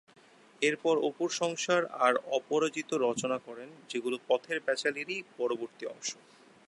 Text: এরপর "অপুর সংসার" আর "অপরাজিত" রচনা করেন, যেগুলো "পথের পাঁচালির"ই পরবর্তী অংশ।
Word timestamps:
এরপর 0.61 0.95
"অপুর 1.01 1.29
সংসার" 1.41 1.81
আর 2.05 2.13
"অপরাজিত" 2.37 2.89
রচনা 3.05 3.37
করেন, 3.47 3.69
যেগুলো 3.89 4.17
"পথের 4.27 4.57
পাঁচালির"ই 4.61 5.17
পরবর্তী 5.37 5.83
অংশ। 5.87 6.09